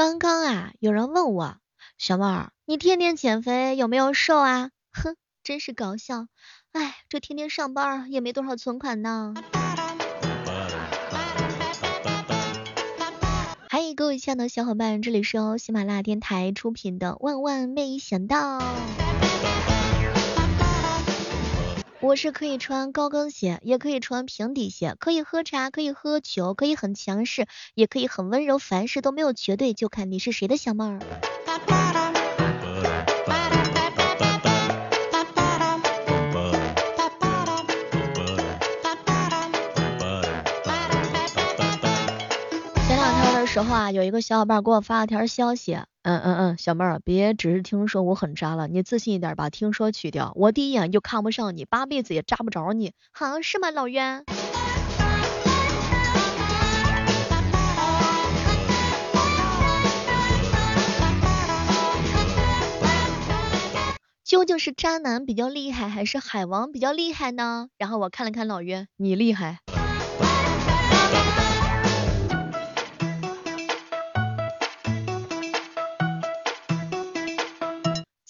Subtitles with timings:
[0.00, 1.56] 刚刚啊，有人问我，
[1.98, 4.70] 小妹儿，你天天减肥有没有瘦啊？
[4.94, 6.26] 哼，真是搞笑。
[6.72, 9.34] 哎，这天天上班也没多少存款呢。
[13.68, 18.58] 嗨，各位亲爱的小伙伴，这里是由喜马拉雅电台出品的《万万没想到》。
[22.02, 30.98] 我是可以穿高跟鞋，也可以穿平底鞋，可以喝茶，可以喝酒，可以很强势，也可以很温柔，凡事都没有绝对，就看你是谁的小妹儿。
[42.88, 45.78] 前两天的时候啊，有一个小伙伴给我发了条消息。
[46.02, 50.32] 嗯嗯嗯，小妹儿，别只是听说我很渣了，你自信一点，把听说去掉。
[50.34, 54.24] 我第一眼就看不上你，八辈子也扎不着你，好是吗，老冤？
[64.24, 67.68] 究竟是渣男比较厉害，还是海王比较厉害呢？
[67.76, 69.58] 然后我看了看老冤，你厉害。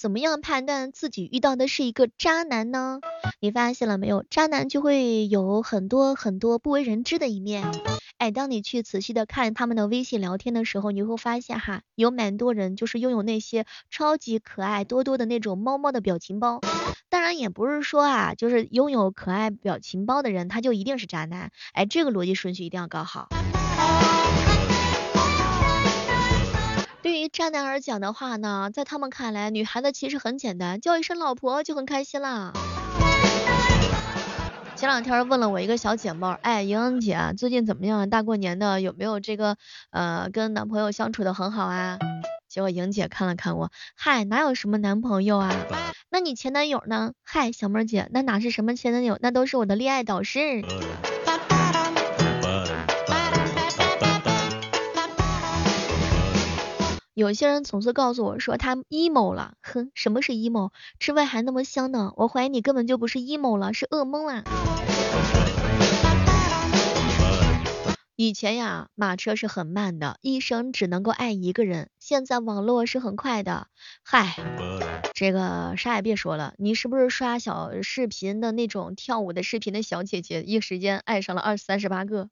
[0.01, 3.01] 怎么样判断自己遇到的是一个渣男呢？
[3.39, 4.25] 你发现了没有？
[4.31, 7.71] 渣男就会有很多很多不为人知的一面。
[8.17, 16.61] 哎，当你去仔细的看他们的微信聊天的时候，你会发现哈，有蛮多人就是拥有那些超级可爱多多的那种猫猫的表情包。
[17.11, 21.51] 当然也不是说啊，就是拥有可爱表情包的人他就一定是渣男。
[21.75, 23.29] 哎，这个逻辑顺序一定要搞好。
[27.03, 32.53] 对于渣男而讲的话呢，在他们看来，女孩子其实很简单，叫一声老婆就很开心啦。
[34.77, 38.09] 前两天问了我一个小姐妹，哎，莹莹姐最近怎么样？
[38.11, 39.57] 大过年的有没有这个
[39.91, 41.99] 呃跟男朋友相处的很好啊？
[42.49, 45.55] 结果莹姐看了看我，嗨，哪有什么男朋友啊？
[46.11, 47.13] 那你前男友呢？
[47.23, 50.63] 嗨，小妹儿姐，那哪是什么前男友，那都是我的恋爱导师。
[57.15, 60.71] 有些人总是告诉我说他 emo 了，哼，什么是 emo？
[61.01, 64.45] 吃饭还那么香呢，我怀疑你根本就不是 emo 了，是噩梦啦。
[68.15, 71.89] 以前呀，马车是很慢的，一生只能够爱一个人。
[71.99, 73.67] 现在网络是很快的，
[74.05, 74.37] 嗨，
[75.13, 82.29] 这个啥也别说了，你是不是刷小视频的那种跳舞的视频的小姐姐，一时间爱上了二三十八个？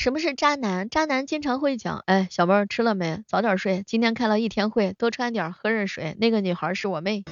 [0.00, 0.88] 什么是渣男？
[0.88, 3.22] 渣男经常会讲，哎，小妹儿吃了没？
[3.26, 6.16] 早点睡，今天开了一天会，多穿点，喝热水。
[6.18, 7.22] 那个女孩是我妹。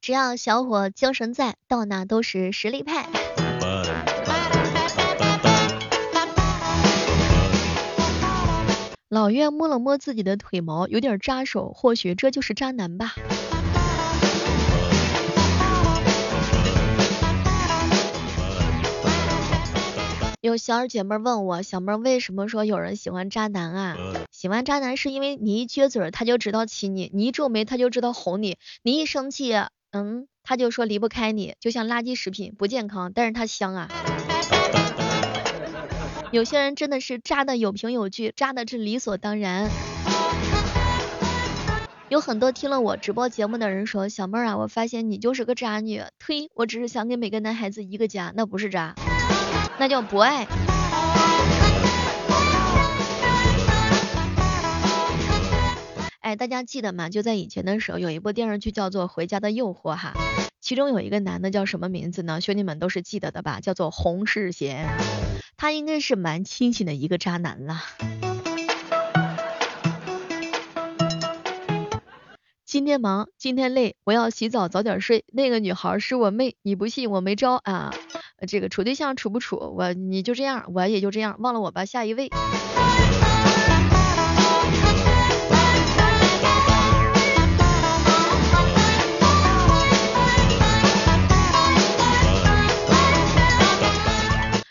[0.00, 3.06] 只要小伙精神在，到哪都是实力派。
[9.08, 13.14] 老岳摸了摸自己的腿毛，有点扎手，或许这就是渣男吧。
[20.44, 23.96] 有小二姐妹问我，小妹为什么说有人喜欢渣男啊？
[24.30, 29.54] 喜欢渣男是因为你一撅嘴他就知道亲你，你一皱眉他就知道哄你，你一生气，
[29.90, 33.88] 嗯，他就说离不开你，就像垃圾食品，不健康，但是它香啊。
[36.30, 39.70] 有些人真的是渣的有凭有据，渣的是理所当然。
[42.10, 46.02] 有很多听了我直播节目的人说，小妹啊，我发现你就是个渣女。
[46.18, 48.94] 呸，我只是想给每个男孩子一个家，那不是渣。
[49.78, 50.46] 那叫不爱。
[56.20, 57.10] 哎，大家记得吗？
[57.10, 60.14] 就在以前的时候，有一部电视剧叫做《回家的诱惑》哈，
[60.60, 62.40] 其中有一个男的叫什么名字呢？
[62.40, 63.60] 兄弟们都是记得的吧？
[63.60, 64.88] 叫做洪世贤，
[65.58, 67.82] 他应该是蛮清醒的一个渣男了。
[72.64, 75.24] 今天忙，今天累，我要洗澡早点睡。
[75.32, 77.94] 那个女孩是我妹，你不信我没招啊。
[78.46, 82.30] 这个处对象处不处，我你就这样，我也就这样，忘了我吧，下一位。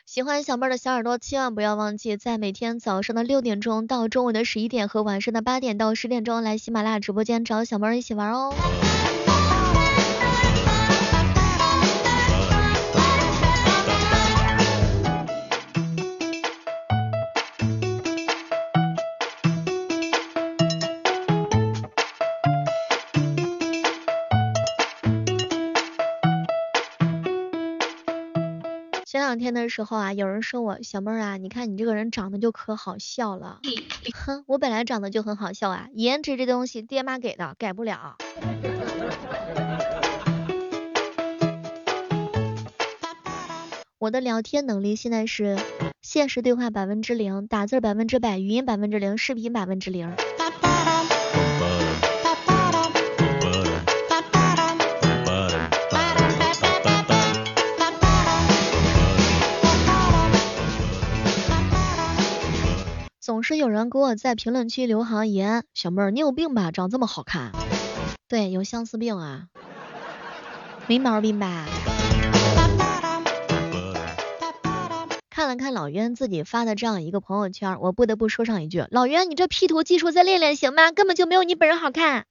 [0.06, 8.54] 喜欢小妹儿的小耳朵，千万不要忘记在每天早上的六点钟到中午的十一点和晚上的八点到十点钟来喜马拉雅直播间找小妹儿一起玩哦。
[29.34, 33.62] 两天的时候啊，有人说我小妹儿啊，你看你这个人长得就可好笑了。
[34.14, 38.16] 哼，我本来长得就很好笑啊，颜值这东西爹妈给的，改不了。
[43.98, 45.58] 我的聊天能力现在是
[46.04, 50.14] 现实对话百分之零，打字百分之百，语音百分之零，视频百分之零。
[63.44, 67.52] 是有人给我在评论区留行言，小妹儿你有病吧，长这么好看？
[68.30, 69.48] 对，有相思病啊，
[70.88, 71.66] 没毛病吧？
[75.30, 80.92] 看了看老冤自己发的这样一个朋友圈，我不得不说上一句，老冤你这 P 图技术再练练行吗？
[80.92, 82.26] 根本就没有你本人好看。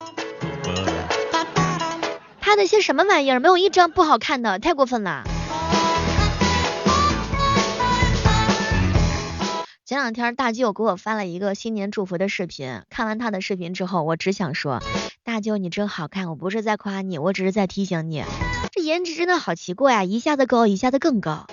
[2.40, 3.38] 拍的些什么玩意儿？
[3.38, 5.24] 没有一张不好看的，太过分了。
[9.92, 14.82] 前两天大舅给我发了一个新年祝福的视频，看完他的视频之后，我只想说，
[15.22, 18.24] 大舅你真好看，我不是在夸你，我只是在提醒你，
[18.70, 21.44] 这颜值真的好奇怪呀，一下子高，一下子更高。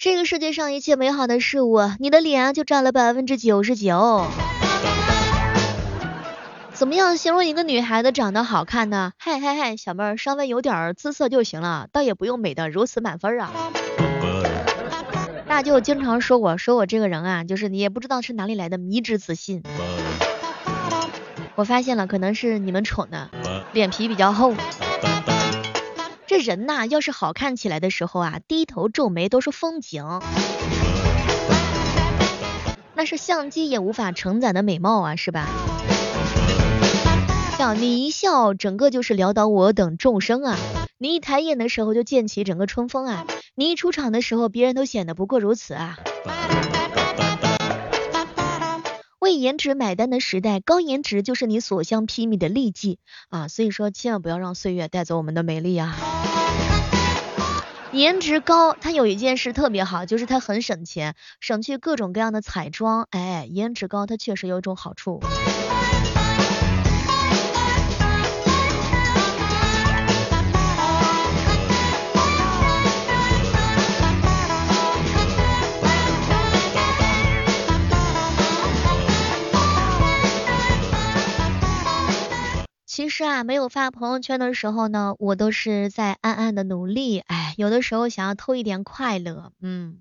[0.00, 4.26] 这个世界上一切美好的事物，你的脸就占了百分之九十九。
[6.84, 9.12] 怎么样形容一个女孩子长得好看呢？
[9.16, 13.50] 嗨嗨嗨，小妹儿稍微有点姿色就行了，倒也不用美的如此满分啊。
[15.48, 19.62] 大舅经常说我说我这个人啊，就是你也不知道是哪里来的迷之自信。
[21.54, 23.30] 我发现了，可能是你们丑的，
[23.72, 24.54] 脸皮比较厚。
[26.26, 30.04] 这人呐，要是好看起来的时候啊，低头皱眉都是风景，
[32.94, 35.48] 那是相机也无法承载的美貌啊，是吧？
[37.56, 40.58] 像你一笑，整个就是撩倒我等众生啊！
[40.98, 43.26] 你一抬眼的时候，就溅起整个春风啊！
[43.54, 45.96] 你一出场的时候，别人都显得不过如此啊！
[49.20, 52.98] 为颜值买单的时代，高颜值就是你所向披靡的利器
[53.30, 53.46] 啊！
[53.46, 55.96] 所以说，千万不要让岁月带走我们的美丽啊！
[57.92, 63.06] 颜值高，它有一件事特别好，就是它很省钱，省去各种各样的彩妆。
[63.10, 65.20] 哎，颜值高，它确实有一种好处。
[83.16, 87.20] 是啊，没有发朋友圈的时候呢，我都是在暗暗的努力。
[87.20, 90.00] 哎，有的时候想要偷一点快乐，嗯。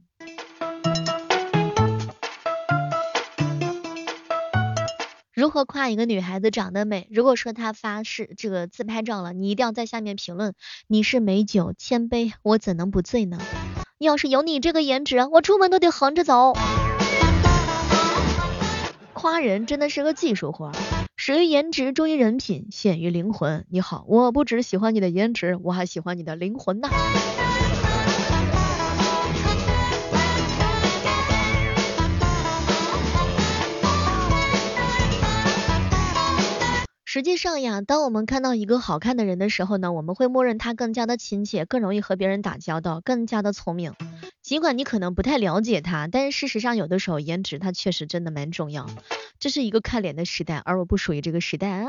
[5.32, 7.08] 如何夸一个女孩子长得美？
[7.12, 10.56] 如果说她发誓这个自拍照了，你一定要在下面评论，
[10.88, 13.38] 你是美酒千杯，我怎能不醉呢？
[14.00, 16.54] 要是有你这个颜值，我出门都得横着走。
[19.14, 20.72] 夸人真的是个技术活。
[21.16, 23.66] 始于颜值，忠于人品，陷于灵魂。
[23.70, 26.90] 你好，我不只喜欢你的颜值，我还喜欢你的灵魂呐。
[37.06, 43.94] 实际上呀，当我们看到一个好看的人的时候呢，我们会默认他更加的亲切，更容易和别人打交道，更加的聪明。
[44.44, 48.88] 尽管你可能不太了解他，但是事实上有的时候颜值它确实真的蛮重要。
[49.40, 51.88] 这是一个看脸的时代，而我不属于这个时代啊。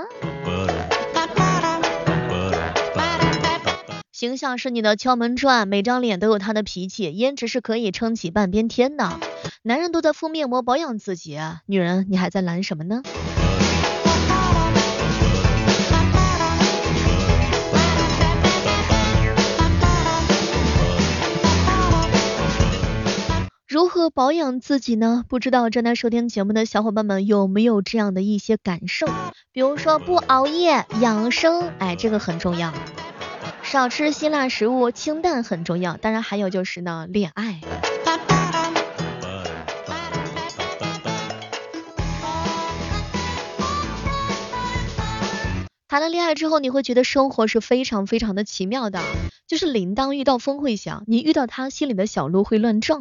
[4.12, 9.18] 形象是你的敲门砖，每张脸都有他的脾气，颜值是可以撑起半边天的。
[9.62, 13.02] 男人都在敷面膜保养自己，女人你还在懒什么呢？
[24.10, 25.24] 保养自己呢？
[25.28, 29.06] 不知道正在收听节目的小伙伴们有没有这样的一些感受？
[29.52, 32.72] 比如说不熬夜、养生，哎，这个很重要。
[33.62, 35.96] 少吃辛辣食物，清淡很重要。
[35.96, 37.60] 当然还有就是呢，恋爱。
[45.88, 49.00] 谈了恋爱之后，你会觉得生活是非常非常的奇妙的，
[49.46, 53.00] 就是铃铛遇到风会响，你遇到他心里的小鹿会乱撞。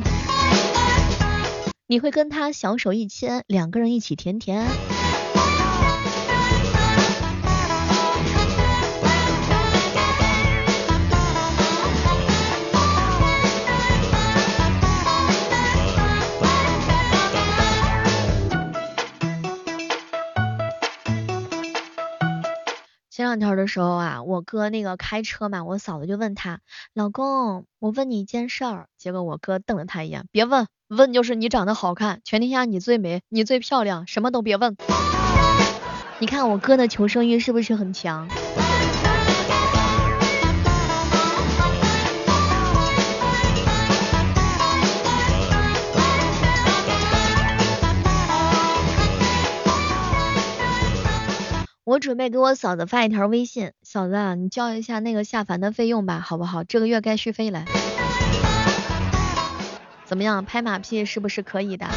[1.85, 4.65] 你会跟他小手一牵，两个人一起甜甜。
[23.09, 26.61] 前两天的时候啊，我哥那个开车嘛，我嫂子就问他，
[26.93, 28.87] 老公，我问你一件事儿。
[28.97, 34.77] 结果我哥瞪了他一眼，别问，问就是你长得好看，全天下你最美，你最漂亮，什么都别问。
[36.19, 38.27] 你看我哥的求生欲是不是很强？
[51.85, 56.63] 我准备给我嫂子发一条微信，嫂子，啊，你交一下那个下凡的费用吧，好不好？
[56.63, 57.65] 这个月该续费了。
[60.05, 61.87] 怎么样，拍马屁是不是可以的？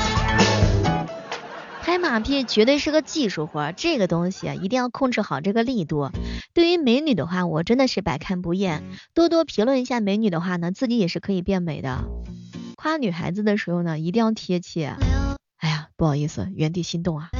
[1.83, 6.11] 拍马屁绝对是个技术活，这个东西一定要控制好这个力度。
[6.53, 8.83] 对于美女的话，我真的是百看不厌，
[9.15, 12.05] 多多评论一下美女的话呢，自己也是可以变美的。
[12.77, 14.97] 夸女孩子的时候呢，一定要贴切。
[15.59, 17.31] 哎呀，不好意思，原地心动啊。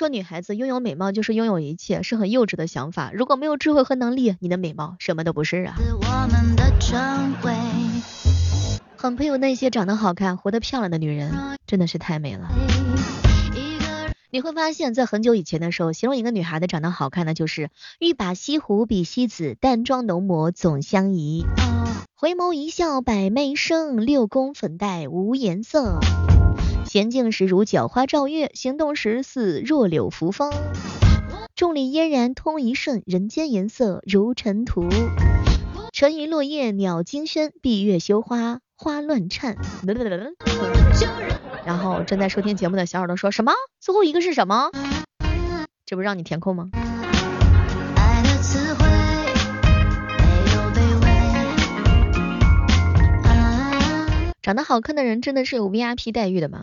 [0.00, 3.10] 说女孩子拥有美貌就是拥有一切，是很幼稚的想法。
[3.12, 5.76] 如果没有智慧和能力，你的美貌什么都不是啊。
[8.96, 12.48] 很佩服那些长得好看、活得漂亮的女人，真的是太美了。
[14.30, 21.44] 你会发现在很久以前的时候，形容一个女孩子长得好看的就是欲把西湖比西子，淡妆浓抹总相宜。
[22.14, 26.00] 回眸一笑百媚生，六宫粉黛无颜色。
[26.92, 30.52] 娴静时如皎花照月，行动时似弱柳扶风。
[31.54, 34.88] 众里嫣然通一瞬，人间颜色如尘土。
[35.92, 39.56] 沉鱼落雁鸟惊喧，闭月羞花花乱颤。
[41.64, 43.52] 然后正在收听节目的小耳朵说什么？
[43.78, 44.72] 最后一个是什么？
[45.86, 46.70] 这不让你填空吗？
[54.42, 56.62] 长得好看的人真的是有 VIP 待遇的吗？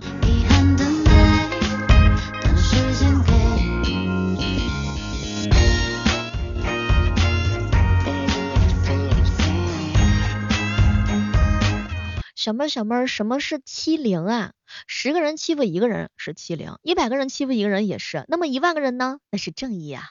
[12.48, 14.52] 什么什么什么是欺凌啊？
[14.88, 19.18] 十个人欺负一个人是欺凌，一百个人欺负一个人也是，那么一万个人呢？
[19.30, 20.04] 那是正义啊！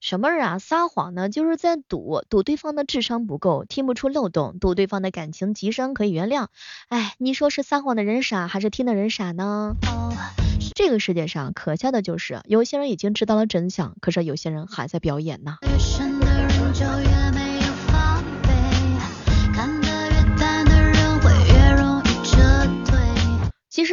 [0.00, 0.58] 什么人啊？
[0.58, 6.46] 撒谎呢，就是在赌，赌对方的智商不够，听不出漏洞，赌对方的感情极深，可以原谅。
[6.88, 9.74] 哎，你说是撒谎的人傻，还是听的人傻呢？
[10.74, 15.58] 这个世界上可笑的就是，有些人已经知道了真相，可是有些人还在表演呢。
[16.74, 16.82] 其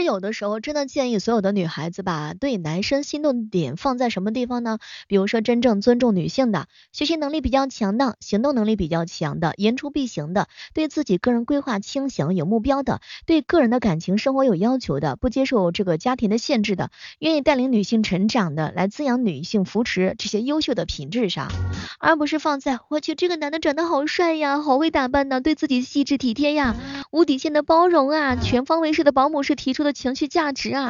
[0.04, 4.80] 有的时候真的建议所有的女孩子把对男生心动点放在什么地方呢？
[5.08, 16.90] 比如说真正尊重女性的，学习能力比较强的，行动能力比较强的，言出必行的，对自己个人规划清醒有目标的，对个人的感情生活有要求的，不接受这个家庭的限制的，
[17.20, 21.52] 愿意带领女性成长的，来滋养女性扶持这些优秀的品质上，
[22.00, 26.76] 而不是放在我去这个男的长得好帅呀，好会打扮呢，对自己细致体贴呀，
[27.12, 29.52] 无底线的包容啊，全方位式的保姆式。
[29.62, 30.90] 提出的情绪价值啊。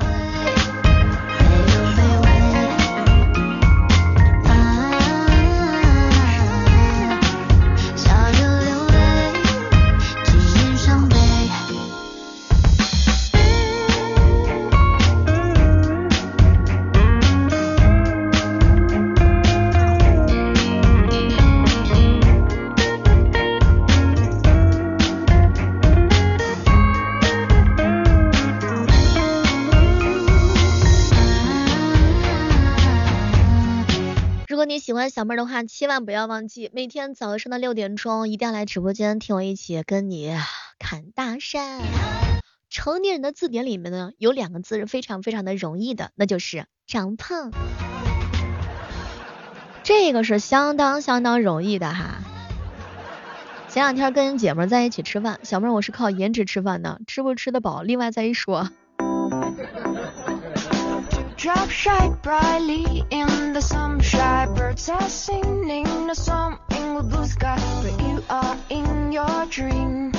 [34.61, 40.37] 如果你喜欢小妹的话，千万不要忘记每天早上的六点钟一定要来直播间听我一起跟你
[40.77, 41.81] 侃大山。
[42.69, 47.49] 成年人的字典里面呢，有两个字是非常非常的容易的，那就是长胖。
[49.81, 52.19] 这个是相当相当容易的哈。
[53.67, 58.69] 前两天跟姐们在一起吃饭，小妹我是靠颜值吃饭的，吃不吃得饱，另外再一说。
[61.41, 64.53] Drop shine brightly in the sunshine.
[64.53, 67.57] Birds are singing a song in the blue sky.
[67.81, 70.11] But you are in your dream.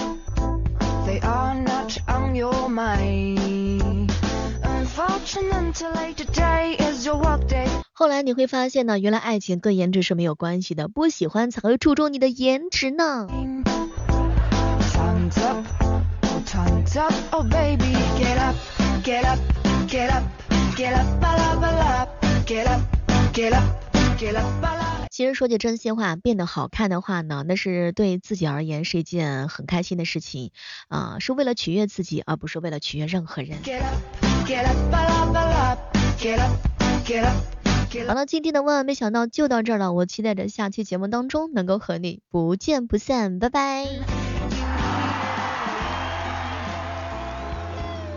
[1.07, 4.11] They are not on your mind.
[4.65, 7.69] Unfortunately, today is your work day.
[7.93, 13.29] 后来你会发现呢，原来爱情跟颜值是没有关系的，不喜欢才会注重你的颜值呢。
[14.93, 18.57] Time's up, oh time's up, oh baby, get up,
[19.05, 19.39] get up,
[19.87, 20.25] get up.
[25.11, 30.51] 其实说句真心话，变得好看的话呢，那是对自己而言是一件很开心的事情
[30.89, 33.59] 啊，是为了取悦自己，而不是为了取悦任何人。
[38.07, 44.32] 好了，今天的万万没想到就到这儿了，我期待着下期节目当中能够和你不见不散，拜拜。